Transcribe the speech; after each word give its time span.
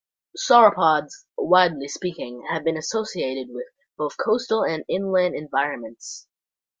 Sauropods, 0.35 1.13
widely 1.37 1.87
speaking, 1.87 2.43
have 2.49 2.63
been 2.63 2.75
associated 2.75 3.49
with 3.51 3.67
both 3.99 4.17
coastal 4.17 4.63
and 4.65 4.83
inland 4.89 5.35
environments. 5.35 6.27